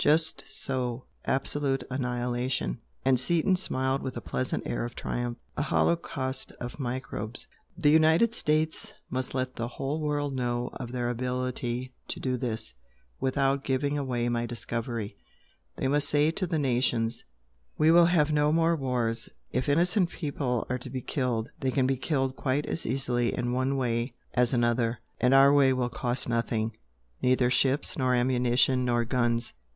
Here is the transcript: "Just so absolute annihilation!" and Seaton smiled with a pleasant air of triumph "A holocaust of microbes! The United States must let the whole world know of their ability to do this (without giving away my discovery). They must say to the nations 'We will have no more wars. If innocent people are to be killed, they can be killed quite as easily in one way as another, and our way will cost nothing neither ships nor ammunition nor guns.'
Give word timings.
"Just 0.03 0.43
so 0.49 1.03
absolute 1.25 1.83
annihilation!" 1.91 2.79
and 3.05 3.19
Seaton 3.19 3.55
smiled 3.55 4.01
with 4.01 4.17
a 4.17 4.19
pleasant 4.19 4.65
air 4.65 4.83
of 4.83 4.95
triumph 4.95 5.37
"A 5.55 5.61
holocaust 5.61 6.51
of 6.53 6.79
microbes! 6.79 7.47
The 7.77 7.91
United 7.91 8.33
States 8.33 8.95
must 9.11 9.35
let 9.35 9.55
the 9.55 9.67
whole 9.67 10.01
world 10.01 10.33
know 10.33 10.71
of 10.73 10.91
their 10.91 11.07
ability 11.11 11.93
to 12.07 12.19
do 12.19 12.35
this 12.35 12.73
(without 13.19 13.63
giving 13.63 13.95
away 13.95 14.27
my 14.27 14.47
discovery). 14.47 15.17
They 15.75 15.87
must 15.87 16.09
say 16.09 16.31
to 16.31 16.47
the 16.47 16.57
nations 16.57 17.23
'We 17.77 17.91
will 17.91 18.05
have 18.07 18.31
no 18.31 18.51
more 18.51 18.75
wars. 18.75 19.29
If 19.51 19.69
innocent 19.69 20.09
people 20.09 20.65
are 20.67 20.79
to 20.79 20.89
be 20.89 21.01
killed, 21.01 21.51
they 21.59 21.69
can 21.69 21.85
be 21.85 21.95
killed 21.95 22.35
quite 22.35 22.65
as 22.65 22.87
easily 22.87 23.35
in 23.35 23.53
one 23.53 23.77
way 23.77 24.15
as 24.33 24.51
another, 24.51 24.99
and 25.19 25.31
our 25.31 25.53
way 25.53 25.71
will 25.73 25.89
cost 25.89 26.27
nothing 26.27 26.75
neither 27.21 27.51
ships 27.51 27.99
nor 27.99 28.15
ammunition 28.15 28.83
nor 28.83 29.05
guns.' 29.05 29.53